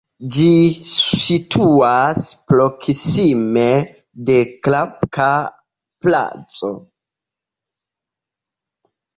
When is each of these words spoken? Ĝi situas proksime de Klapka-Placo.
Ĝi 0.35 0.51
situas 0.93 2.23
proksime 2.53 3.65
de 4.31 4.39
Klapka-Placo. 4.69 6.73